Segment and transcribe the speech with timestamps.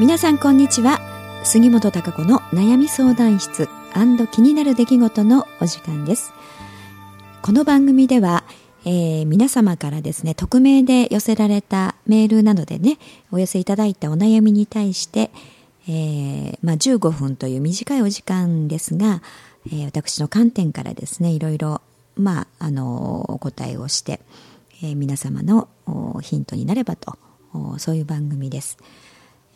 [0.00, 1.00] 皆さんこんにちは
[1.44, 3.68] 杉本孝子の悩み相談室
[4.32, 6.32] 気になる出来事のお時間です
[7.42, 8.42] この番組では、
[8.86, 12.98] えー、皆様からですね匿名で寄せられたメールなどでね
[13.30, 15.30] お寄せいただいたお悩みに対して、
[15.86, 19.22] えー、まあ、15分という短いお時間ですが、
[19.66, 21.82] えー、私の観点からですねいろいろ
[22.16, 24.20] まああのお答えをして、
[24.82, 25.68] え皆様の
[26.20, 27.16] ヒントになればと
[27.78, 28.76] そういう番組です。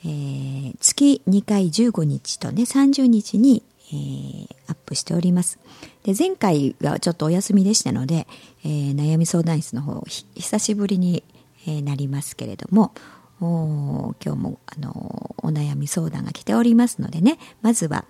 [0.04, 5.58] えー、月2回15日とね30日に、えー、アップしております。
[6.04, 8.26] で前回がちょっとお休みでしたので、
[8.64, 10.02] えー、悩み相談室の方
[10.34, 11.22] 久しぶりに、
[11.68, 12.92] えなりますけれども
[13.40, 18.04] 今日もあのお悩み相談が来ておりますのでねまずは、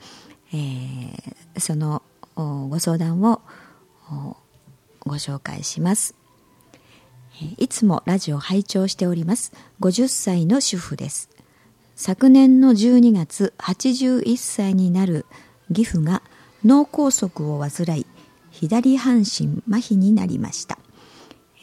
[0.52, 2.02] えその
[2.34, 3.40] ご相談を
[5.06, 6.14] ご紹介します。
[7.58, 9.52] いつもラジオ拝聴しております。
[9.80, 11.30] 50歳の主婦です。
[11.98, 15.24] 昨年の12月81歳になる
[15.70, 16.20] 義父が
[16.62, 18.06] 脳梗塞を患い
[18.50, 20.78] 左半身麻痺になりました、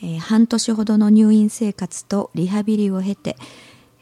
[0.02, 3.38] えー、半年ほどの入院生活とリハビリを経て、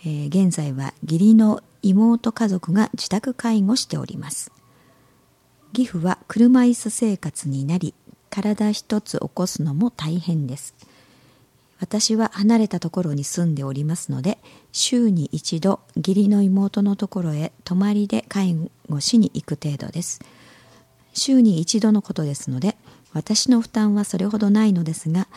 [0.05, 4.53] えー、現在は義理の妹家族が自宅介護しております。
[5.73, 7.93] 義父は車椅子生活になり
[8.29, 10.75] 体一つ起こすのも大変です。
[11.81, 14.37] 私は離れたところに住んでおりますので
[14.71, 18.55] 週に一度義理の妹のところへ泊まりで介
[18.87, 20.21] 護しに行く程度です。
[21.13, 22.77] 週に一度のことですので
[23.11, 25.27] 私の負担はそれほどないのですが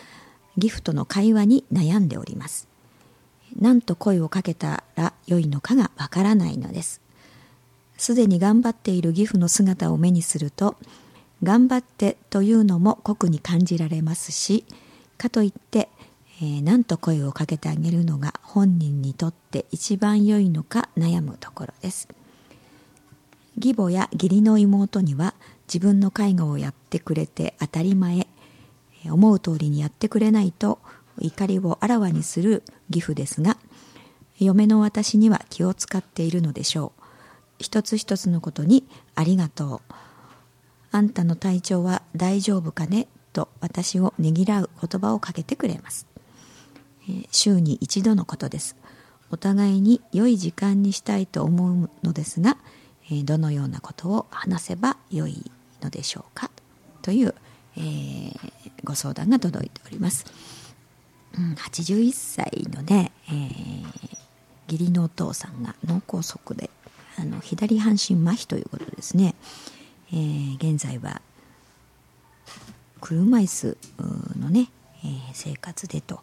[0.57, 2.69] ギフとの会話に悩んでおります。
[3.59, 7.01] 何と声をかけたらよいのかがわからないのです。
[7.97, 10.77] すでに頑張っている義父の姿を目にすると
[11.43, 14.65] 頑張ってというのも酷に感じられますし
[15.17, 15.89] かといって
[16.45, 22.07] えー、何と声をかけてあげるのが本人にとって一番良いのか悩むところです。
[23.57, 25.33] 義母や義理の妹には
[25.67, 28.27] 自分の介護をやってくれて当たり前。
[29.11, 30.79] 思う通りにやってくれないと
[31.19, 33.59] 怒りをあらわにする義父ですが
[34.39, 37.03] 嫁の私には気を使っているのでしょう。
[37.59, 39.95] 一つ一つのことにありがとう。
[40.91, 43.07] あんたの体調は大丈夫かね？
[43.33, 46.07] と私をねぎらう言葉をかけてくれます。
[47.31, 48.77] 週に一度のことです。
[49.31, 52.57] お互いに良い時間にしたいと思うのですが
[53.25, 55.51] どのようなことを話せば良い
[55.83, 56.51] のでしょうか？
[57.03, 57.35] という、
[57.77, 58.33] えー、
[58.85, 60.25] ご相談が届いております、
[61.37, 63.85] うん、81歳のね、えー、
[64.73, 66.71] 義理のお父さんが脳梗塞で
[67.19, 69.35] あの左半身麻痺ということですね、
[70.13, 71.21] えー、現在は
[73.01, 73.77] 車椅子
[74.39, 74.71] のね、
[75.05, 76.21] え、生活でと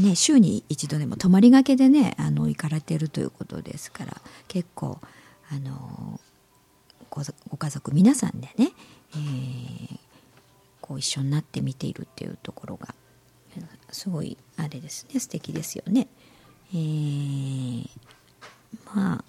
[0.00, 4.98] ね、週に一度でも泊まりがけでねあの行かれてるということですから結構
[5.50, 6.20] あの
[7.08, 8.72] ごご家族皆さんでね、
[9.14, 9.98] えー、
[10.82, 12.94] こう一緒になって見ているっていうところが
[13.90, 16.08] すごいあれですね素敵ですよね。
[16.74, 17.88] えー、
[18.94, 19.24] まあ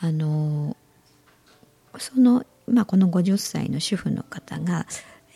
[0.00, 0.76] あの
[1.98, 4.86] その、まあ、この50歳の主婦の方が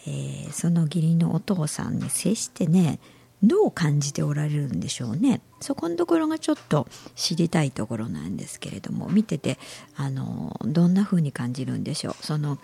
[0.06, 2.98] えー、その義理のお父さんに接してね
[3.42, 5.40] どう感じておられるんでしょうね。
[5.60, 6.86] そこのところがちょっと
[7.16, 9.58] 知りたいところなんですけれども見てて
[9.96, 12.14] あのどんな風に感じるんでしょう。
[12.20, 12.58] その、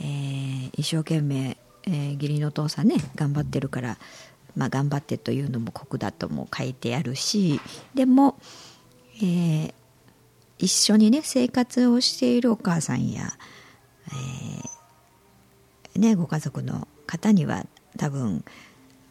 [0.00, 1.56] えー、一生懸命、
[1.86, 3.98] えー、義理のお父さんね頑張ってるから、
[4.54, 7.60] まあ、頑張ってというのも酷だとも書いてあるし
[7.94, 8.38] でも、
[9.16, 9.74] えー、
[10.58, 13.32] 一緒にね生活をしているお母さんや、
[14.08, 14.55] え
[15.98, 18.44] ね、ご家族の方には多分、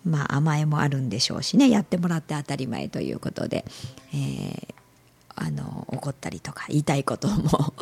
[0.05, 3.65] まあ、甘えもあるんでしょうしねやってもらって当たり前ということで、
[4.13, 4.73] えー、
[5.35, 7.73] あの怒ったりとか言いたいことも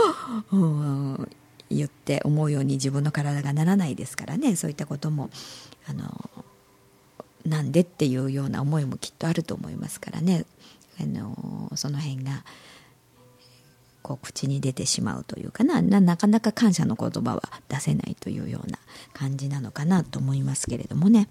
[0.52, 1.30] うん
[1.70, 5.30] 言って思うように自分の体がならないですからねそういったことも
[5.88, 6.30] あの
[7.46, 10.46] なんでっていうような思いもきっとあると思いますからね。
[11.02, 12.46] あのその辺が
[14.04, 15.82] こう口に出てしまうというかな。
[15.82, 18.78] なかなか感謝の言葉は出せないというような
[19.14, 21.30] 感じなのかなと思いますけれどもね。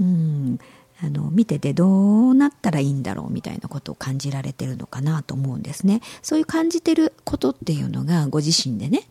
[0.00, 0.58] うん。
[1.00, 6.00] あの見ててどうなったらいいんだろうみたいなことを感じられてるのかなと思うんですね。
[6.22, 9.02] そういう感じてることっていうのがご自身でね、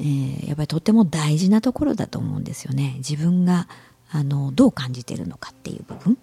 [0.00, 2.94] えー、やっぱりとても大事なところだと思うんですよね。
[2.96, 3.68] 自分が
[4.10, 6.18] あのどう感じてるのかっていう部分、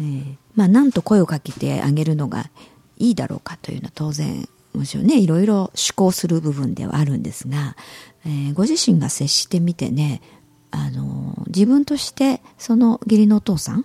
[0.00, 2.50] えー、まあなんと声をかけてあげるのが
[2.98, 7.76] いいだろうかというのは当然もちろんねいろいろ思考する部分ではあるんですが、
[8.24, 10.22] えー、ご自身が接してみてね
[10.70, 13.84] あの自分としてその義理のお父さん、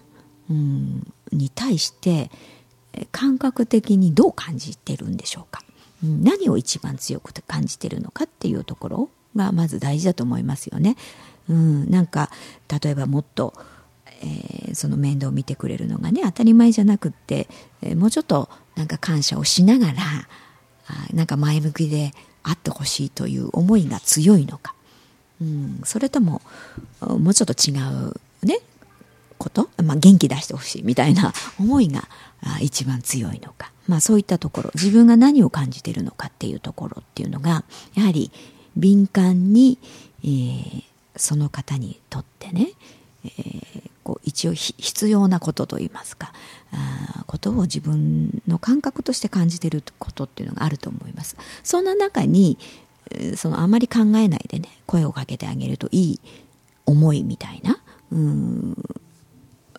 [0.49, 2.29] うん、に対して、
[3.11, 5.63] 感覚的にどう感じてるんでしょうか、
[6.03, 10.95] 何を一番強く感じてるのかっていうところがまず大事だと思いますよね。
[11.49, 12.29] うん、なんか
[12.83, 13.53] 例えばもっと、
[14.21, 17.47] えー、その面倒を見てくれるのがね当たり前じゃなくって、
[17.81, 19.93] えー、もうちょっとなんか感謝をしながら
[21.13, 24.75] なんか前向きであってほしいという思いが強いのか、
[25.41, 26.41] うん、それとも
[27.01, 28.59] もうちょっと違うね
[29.37, 32.07] こと、まあ、元気出してほしいみたいな 思いが
[32.61, 34.71] 一番強いのか、まあ、そういったところ。
[34.75, 37.63] 自分が何を感じているのかっていうところっていうのが
[37.95, 38.31] やはり
[38.77, 39.79] 敏感に、
[40.23, 40.83] えー、
[41.15, 42.69] その方にとってね、
[43.23, 46.31] えー、こう一応必要なことといいますか
[46.71, 51.35] あことを自分の感覚として感じていることっていうのがあると思います。
[51.63, 52.59] そんな中に
[53.35, 56.21] そのあまり考えないでね声をかけてあげるといい
[56.85, 57.79] 思いみたいな
[58.11, 58.77] うん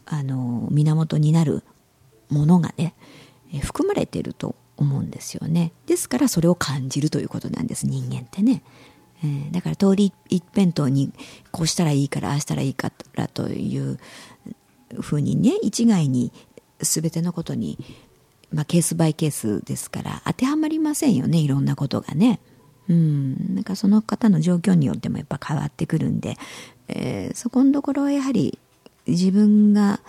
[0.07, 1.63] あの源になる
[2.29, 2.95] ものがね
[3.63, 8.63] 含まれていると思うんですよねですからそれを感じるということなんです人間ってね、
[9.23, 11.13] えー、だから通り一辺倒に
[11.51, 13.99] こうしたらいいからああしたらいいからという
[15.01, 16.33] ふうにね一概に
[16.81, 17.79] 全てのことに、
[18.53, 22.41] まあ、ケースバイケースですから当てはまりませんよねいろんなことがね。
[22.89, 26.37] うん、なんかその方の状況によってもやっぱ変わってくるんで、
[26.87, 28.61] えー、そこのところはやはり
[29.09, 30.01] 自分が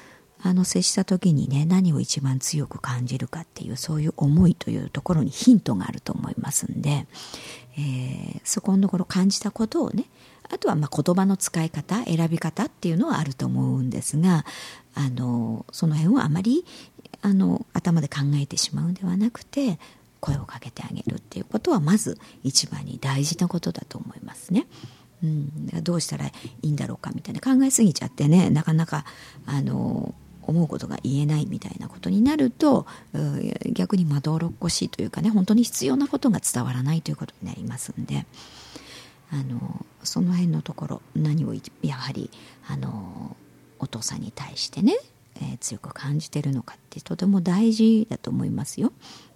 [0.44, 7.08] あの接した時にね何を一番強く感じるかっていうそういう思いというところにヒントがあると思いますんで、
[7.78, 10.06] えー、そこのところ感じたことをね
[10.50, 14.46] あとはまあ言葉の使い方選び方っていうのはあると思うんですが
[14.96, 16.66] あのその辺をあまり
[17.22, 19.80] あの頭で考えてしまうんではなくて
[20.20, 24.66] 声をかけてあげるっていうことはまず一番に大事なことだと思いますね。
[25.24, 26.32] うん、どうしたらい
[26.62, 29.04] いんだろうかみたいな考えすぎちゃってねなかなか
[29.48, 30.14] あの
[30.48, 32.88] 思うことが言えないみたいなことになると
[33.74, 38.26] 逆にまどろっこしいというかね本当に必要なことが伝わらないということになりますんで
[39.32, 42.30] あのその辺のところ何をやはり
[42.68, 43.36] あの
[43.80, 44.98] お父さんに対してね、
[45.42, 48.92] えー、強く感じてるのかってとても大事だと思いますよ。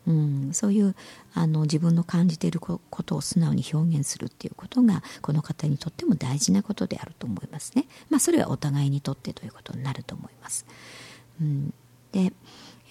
[0.07, 0.95] うん、そういう
[1.33, 7.86] あの自分の感じていることを素直に表現するっていうことがこの方にとっても大事なことであると思いますね。
[8.09, 10.65] まあ、それはお互いにとってということになると思います。
[11.39, 11.74] うん、
[12.12, 12.31] でや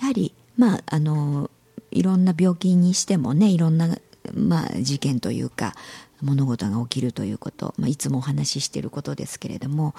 [0.07, 1.51] はり、まあ、あの
[1.91, 3.99] いろんな病気にしてもねいろんな、
[4.35, 5.75] まあ、事件というか
[6.23, 9.95] 物事が起きるということ、まあ、いつもお話ししていることですけれども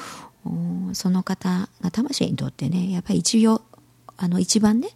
[0.94, 3.62] その方が魂にとってねやっぱり一応
[4.18, 4.90] あの一番ね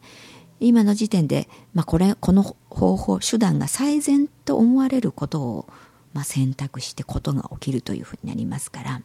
[0.60, 5.70] 今の時点で、まあ、これこの方法手段が最善と思われることを、
[6.14, 9.02] まあ、選択してことが起きるというふうになりますから、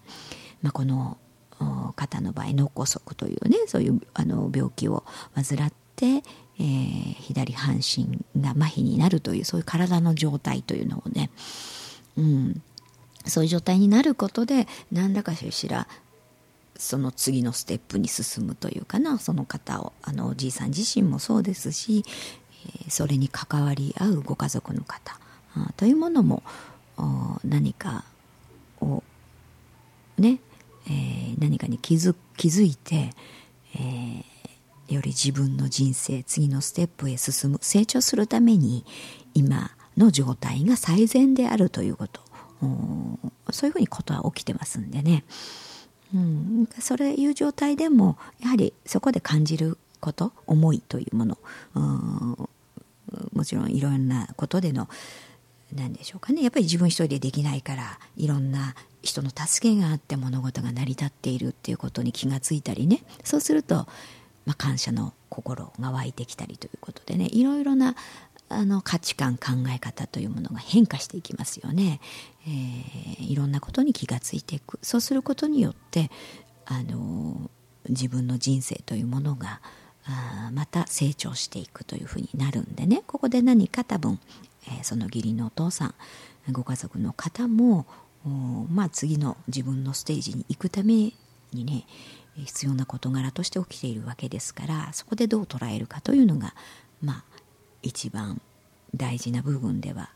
[0.63, 1.19] まあ、この
[1.97, 6.23] 方の場合脳梗塞というねそういうあの病気を患って、
[6.61, 11.31] えー、左半身が麻痺になるというそういう体の状態というのをね、
[12.19, 12.63] うん、
[13.25, 15.89] そういう状態になることで何らかしら
[16.77, 22.05] その次のステップに進むというかなその方をあのおじいさん自身もそうですし、
[22.67, 25.19] えー、それに関わり合うご家族の方
[25.79, 26.43] というものも
[27.43, 28.05] 何か
[28.83, 29.03] を
[30.19, 30.41] ね、
[30.87, 33.11] えー、何かに気づ気づいて、
[33.75, 34.25] えー、
[34.95, 38.85] より自分の人生次のステップへ進む成長するために
[39.35, 42.21] 今の状態が最善であるということ。
[43.53, 45.25] そういうふうにことは起きてますんでね。
[46.15, 51.39] うん、そういう状態でもやはりそこで感じること思いというもの。
[53.33, 54.89] もちろんいろんなことでの
[55.75, 56.43] 何でしょうかね。
[56.43, 63.03] やっぱり自分一人でできないからいろんな人の助けがあって物事が成り立っているっていうことに気がついたりね。
[63.25, 63.87] そうすると、
[64.51, 67.95] まあ、感謝の心が湧いてきたりということでねいろいろな
[68.49, 72.01] あの価値観考え方というものが変化していきますよね、
[72.49, 74.81] えー、いろんなことに気がついていく。
[74.83, 76.11] そうすることによって
[76.67, 77.49] あの
[77.89, 79.61] 自分の人生というものが
[80.05, 83.05] あまた成長していくというふうになるんでね。
[83.07, 84.19] ここで何か多分、
[84.67, 85.95] えー、その義理のお父さん
[86.51, 87.87] ご家族の方も
[88.69, 91.13] まあ次の自分のステージに行くため
[91.53, 91.87] にね
[92.45, 96.55] 必要な事柄として起きているわけですからそこでどう捉えるかというのが
[97.03, 97.25] まあ
[97.83, 98.41] 一番
[98.95, 100.11] 大事な部分では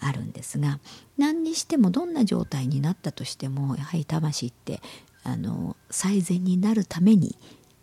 [0.00, 0.78] あるんですが
[1.18, 4.80] 何にしてもどんな状態になったとしてもやはり魂って
[5.22, 7.36] あの最善になるために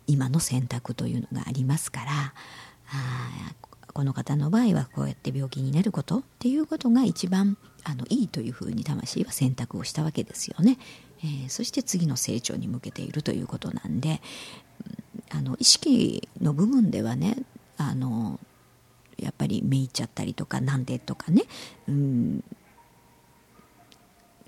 [0.06, 2.32] 今の選択というのがありますからあ
[3.92, 10.78] この方の場合はこうやって病気になることっていうことが一番あのいいというふうに魂は選択をしたわけですよね。
[11.22, 14.20] えー、そして次の成長に向けているということなんで
[15.30, 17.36] あの意識の部分ではね
[17.76, 18.38] あの
[19.18, 21.42] やっぱりめいっちゃったりとかなんでとかね、
[21.88, 22.44] うん、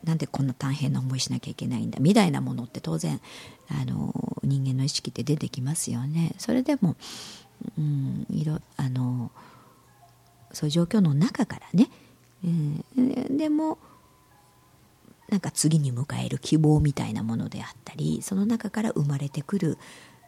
[0.05, 3.21] なんでこんな大変な思いしなきゃいけないんだみたいなものって当然
[3.69, 6.35] あの人間の意識って出てきますよね。
[6.39, 6.97] それでも、
[7.79, 9.31] うん、いろあの
[10.53, 11.89] そういう状況の中からね、
[12.45, 13.79] うん、でも
[15.31, 19.79] なんか次に迎える希望みたいなものであったりその中から生まれてくる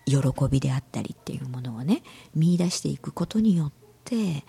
[0.07, 0.17] 喜
[0.51, 2.03] びであったりっていうものをね
[2.35, 3.73] 見出していくことによっ
[4.05, 4.45] て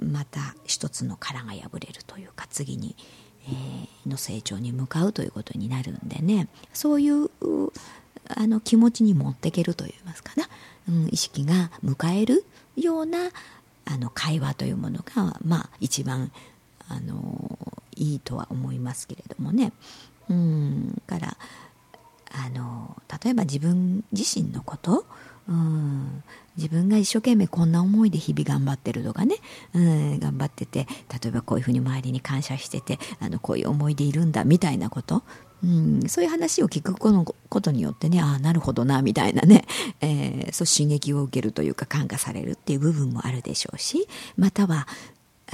[0.00, 2.96] また一つの殻が破れるというか次に、
[3.46, 6.48] えー、の成長に向かうということになるんでね。
[6.72, 7.30] そういう
[8.28, 10.48] あの気持ちに持っていけるといいますかな、
[10.88, 12.44] うん、意識が迎える
[12.76, 13.18] ような
[13.84, 16.30] あの会話というものが、まあ、一番
[16.88, 17.51] あの
[18.02, 19.72] いいとは思いますけれどもね。
[20.28, 21.02] うん。
[21.06, 21.36] から
[22.30, 25.06] あの例えば自分自身のこと
[25.48, 26.22] うん。
[26.56, 29.36] 自分が一生懸命こんな思いで日々頑張ってるとかね、
[29.74, 30.86] うん、頑張ってて
[31.22, 35.22] 例えばこういうふうに周りに感謝しててあのこういう思いでいるんだみたいなこと、
[35.64, 39.64] うん、そういう話を聞くことによってねああなるほどなみたいなね、
[40.00, 44.06] えー、そう刺激を受けるというか感化されるっていう部分もあるでしょうし
[44.36, 44.86] または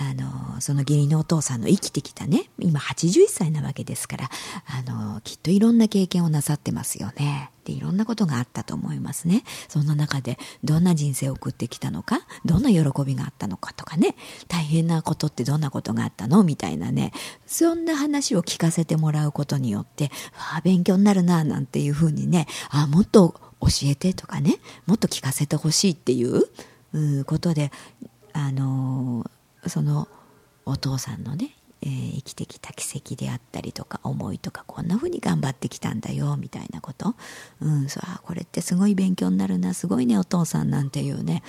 [0.00, 4.31] あのその義理のお父さんの生きてきたね今81歳なわけですから
[4.87, 7.50] あのきっといろんな経験をなさってますよね。
[7.64, 9.45] でいろんなことがあったと思いますね。
[9.69, 14.14] そんな中でどんな人生を送ってきたのかどんな喜びがあったのかとかね。
[14.47, 16.45] 大変なことってどんなことがあったの？
[16.45, 17.12] みたいなね。
[17.47, 20.11] そんな話を聞かせてもらうことによって
[20.55, 27.73] あ勉強になるななんていうふうにねあもっと教えてとかねもっと聞かせてほしいっていうことで
[28.33, 30.09] あのーその
[30.65, 37.15] お父さんのね、えー、生きてきた奇跡であったりとか思いとかこんな風に頑張ってきたんだよみたいなこと、
[37.61, 41.43] うん、そうあこれってすごい勉強になるなすごいねお父さんなんていうね、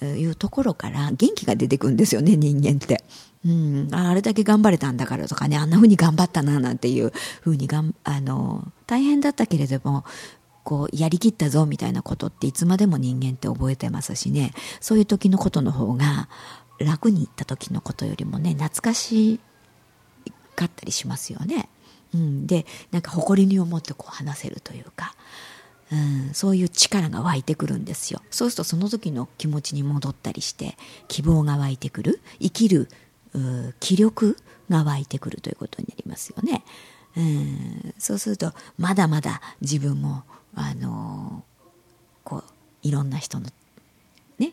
[0.00, 3.04] えー、いうところから元気が出てくるんですよね人間って。
[3.44, 7.12] うん、あれだけ頑張れたんだからとかねあんな風に頑張ったななんていう
[7.44, 10.04] 風にがんあの大変だったけれども
[10.64, 16.28] こうやりきったぞみたいなことっていつまでも人間って覚えてますしねそういう時のことの方が
[16.78, 19.40] 楽に行った時のことよりもね懐かし
[20.54, 21.68] かったりしますよね。
[22.14, 25.14] うん、でなんか誇りに思ってこう話せるというか、
[25.92, 28.22] うん、そういう力が湧いてくるんですよ。
[28.30, 30.76] そうするとその時の気持ちに戻ったりして
[31.08, 32.88] 希望が湧いてくる生きる
[33.80, 34.36] 気力
[34.70, 36.64] が湧いてくるということになりますよね。
[37.16, 41.44] うん、そうするとまだまだ自分もあの
[42.24, 42.44] こう
[42.82, 43.46] いろんな人の
[44.38, 44.52] ね、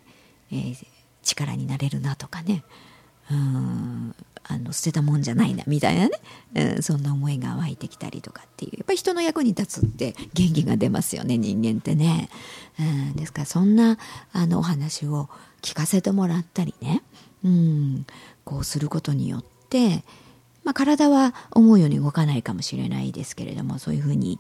[0.52, 0.88] えー、
[1.24, 2.64] 力になれるなとかね。
[3.32, 4.16] うん。
[4.46, 8.72] あの捨てたもんじゃないなみたいなね、うん、そんな思いが湧いてきたりとかっていう。
[8.78, 12.30] やっぱり人の役に立つって元気が出ますよね人間ってね、
[12.80, 13.98] うん、ですからそんな
[14.34, 15.30] あのお話を
[15.62, 17.04] 聞かせてもらったりね、
[17.46, 18.06] うん、
[18.44, 20.04] こうすることによって、
[20.66, 24.40] まあ、体は思うように動かないかもしれないですけれどもそういうふうに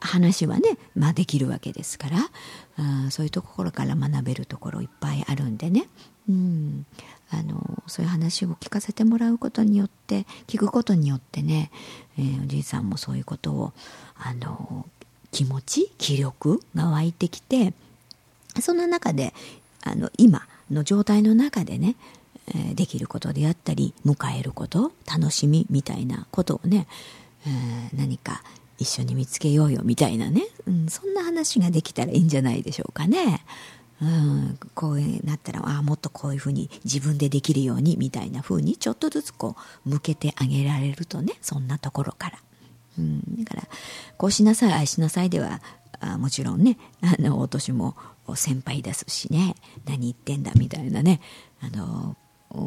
[0.00, 2.18] 話はね、まあ、できるわけですから。
[2.78, 5.88] あそういうところから学べるところいっぱいあるんでね、
[6.28, 6.86] うん、
[7.30, 11.70] あのそういう話を聞かせてもらうことによって聞くことによってね、
[12.18, 13.72] えー、おじいさんもそういうことを
[14.16, 14.86] あの
[15.30, 17.72] 気持ち気力が湧いてきて
[18.60, 19.32] そんな中で
[19.82, 21.96] あの今の状態の中でね
[22.74, 26.86] できることであったり迎えること楽しみみたいなことをね、
[27.46, 28.42] えー、何か
[28.78, 33.44] 一緒に見つけようよみたいなね、うん、そんな話ができたらいいんじゃないでしょうかね。
[34.02, 39.54] うん、こうなったらああもっとこういうふうに自分でできるようにみたいなふうにちょっとずつこ
[39.86, 42.38] う向けてあげられるとねそんなところから、
[42.98, 43.62] うん、だから
[44.18, 45.60] こうしなさいああしなさいでは
[46.00, 47.94] あもちろんねあのお年も
[48.34, 49.54] 先輩ですしね
[49.86, 51.20] 何言ってんだみたいなね
[51.60, 52.16] あの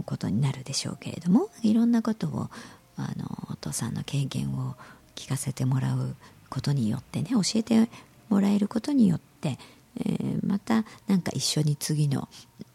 [0.06, 2.50] ことになるでしょうけれどもいろんなことを
[2.96, 4.76] あのお父さんの経験を
[5.16, 6.16] 聞かせてもらう
[6.50, 7.90] ことによってね教えて
[8.30, 9.60] もらえることによって、
[10.00, 12.28] えー、またなんか一緒に次の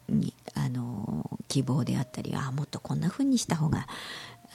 [0.08, 3.86] にあの希望であったりあもっとこんな風にした方が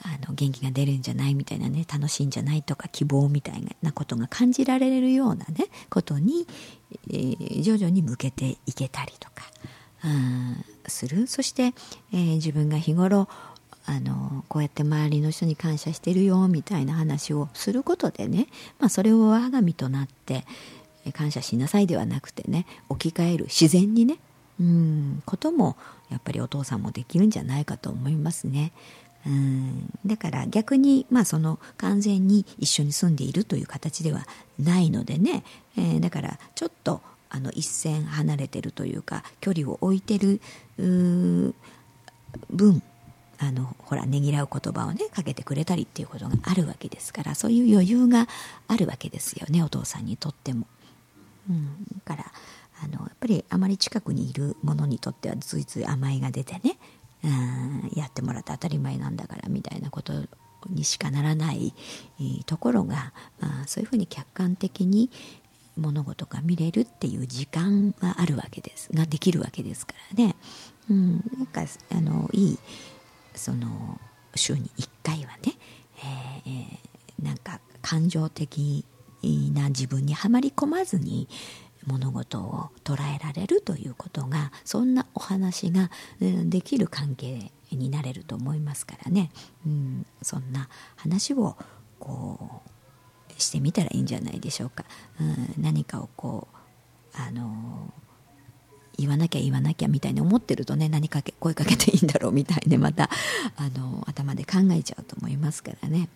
[0.02, 6.46] あの元気が出るんじゃないみたいなね楽しいんじゃないとか希望みたいなことが感じられるようなねことに、
[7.08, 9.44] えー、徐々に向けていけたりとか、
[10.04, 11.26] うん、する。
[11.26, 11.72] そして、
[12.12, 13.28] えー、自分が日頃
[13.86, 18.48] あのこうやって周りの人に感謝してるよみたいな話をすることでね、
[18.80, 20.44] まあ、それを我が身となって
[21.12, 24.18] 感謝しなさいではなくてね置き換える自然にね
[24.60, 25.76] うんことも
[26.10, 28.72] やっぱりお父さんもできるんじゃないかと思いますね。
[29.26, 34.24] うんだから逆に、まあ、その完全に一緒に住んでいるという形では
[34.56, 35.42] ないのでね、
[35.76, 40.40] えー、だからちょっとあの一線離れてるというか距離を置いてる
[40.78, 41.54] 分
[43.38, 48.28] あのほらねぎらう言葉をねかけてくれたりっていうことがあるわけですからそういう余裕が
[48.68, 50.66] あるわけですよねお父さんにとっても。
[51.48, 52.32] うん、から
[52.82, 56.78] あのやっぱりあまり近くにいるものにとってはついつい甘えが出てね、
[57.24, 60.12] うん、やってもらって当たり前なんだからみたいなこと
[60.68, 61.72] にしかならない
[62.44, 65.10] ところがあそういうふうに客観的に
[65.76, 68.88] 物事が見れるっていう時間があるわけです。
[68.92, 70.34] ができるわけですからね、
[70.90, 72.58] うん、なんかあのいい
[73.34, 74.00] その
[74.34, 75.52] 週に1回はね、
[76.46, 78.84] えー、なんか感情的
[79.54, 81.28] な自分にはまり込まずに
[81.86, 85.90] 物事を捉えられるということがそんなお話が
[86.20, 89.30] できる関係になれると思いますからね、
[89.64, 91.56] うん、そんな話を
[91.98, 92.62] こ
[93.38, 94.84] うしてみたらいいんじゃないでしょうか、
[95.20, 96.56] うん、何かをこう
[97.20, 97.92] あの
[98.98, 103.10] 言わなきゃ言わなきゃみたいに思ってるとね何かけ声かけていいんだろうみたいでまた
[103.56, 106.08] あの頭で考えちゃうと思いますからね。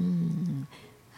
[0.00, 0.66] うん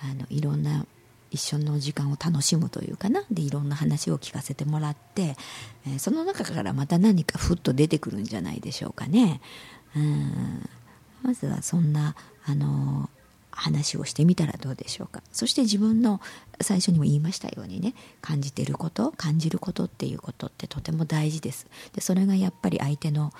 [0.02, 0.84] あのいろんな
[1.30, 3.24] 一緒の時間を楽しむというかな。
[3.30, 5.36] でいろんな話を聞かせてもらって、
[5.86, 9.40] えー、その中からまた何かふっと出てくるんじゃないでしょうかね。
[9.94, 10.68] うん。
[11.22, 12.14] まずはそんな
[12.44, 13.10] あの
[13.50, 15.22] 話をしてみたらどうでしょうか。
[15.32, 16.20] そして自分の
[16.60, 21.66] 最初にも言いましたようにね感じてること感じることっていうことってとても大事です。
[21.94, 23.32] でそれがやっぱり相手の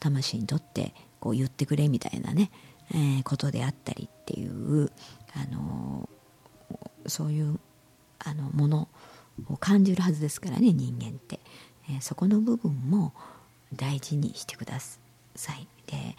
[0.00, 2.50] 魂にとってこう言ってくれみたいなね、
[2.92, 4.90] えー、ことであったりっていう
[5.34, 6.08] あの
[7.06, 7.58] そういう
[8.18, 8.88] あのもの
[9.48, 11.40] を感じるはずですからね人間って、
[11.90, 13.12] えー、そこの部分も
[13.72, 15.66] 大事にしてください。
[15.86, 16.16] で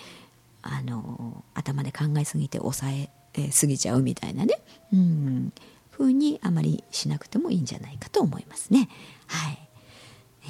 [0.61, 4.59] あの頭で考えすぎて抑ええ過ぎちゃうみたいなね。
[4.93, 5.53] うん。
[5.97, 8.89] 風にあまりしなくてもいいんじゃないかと思いますね。
[9.27, 9.69] はい、
[10.43, 10.47] え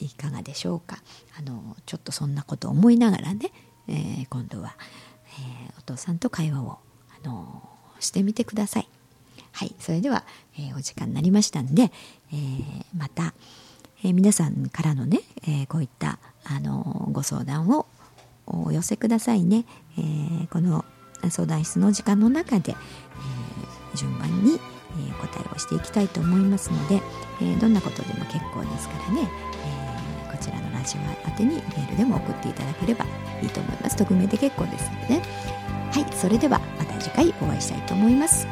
[0.00, 0.98] ー、いかがでしょうか。
[1.38, 3.52] あのちょっとそんなこと思いながらね、
[3.88, 4.74] えー、今度は、
[5.38, 6.78] えー、お父さんと会話を
[7.22, 7.68] あの
[8.00, 8.88] してみてください。
[9.52, 10.24] はい、それでは、
[10.56, 11.90] えー、お時間になりましたんで、
[12.32, 12.62] えー、
[12.96, 13.34] また、
[14.04, 17.86] えー、皆さんからのね、えこういったあのご相談を
[18.46, 19.64] お寄せくださいね、
[19.98, 20.84] えこの
[21.28, 24.58] 相談室の時間の中で、え順番に、え
[25.20, 27.02] 答えをしていきたいと思いますので、
[27.42, 29.28] えどんなことでも結構ですからね、
[30.30, 33.04] えこちらのラジオ宛てにメールでも送っていただければ
[33.42, 33.96] いいと思います。
[33.96, 35.22] 匿名で結構ですのでね。
[35.92, 38.46] はいそれではまた次回お会いしたいと思います。